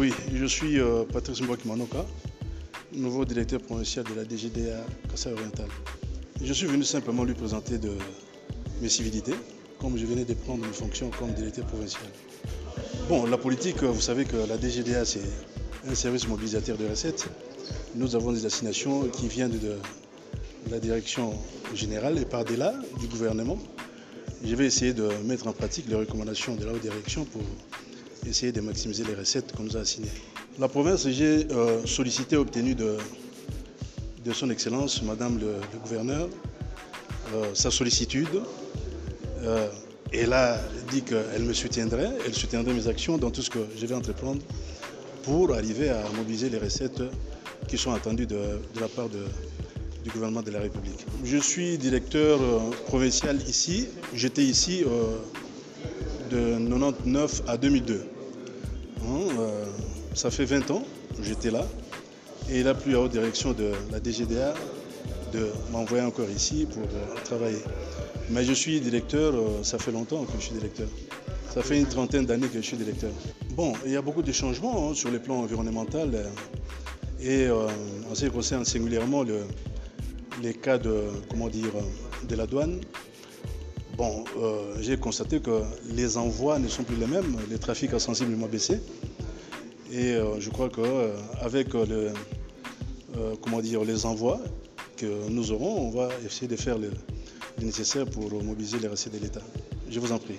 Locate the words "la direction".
20.70-21.34